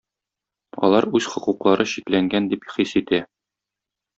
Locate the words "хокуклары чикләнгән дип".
1.33-2.67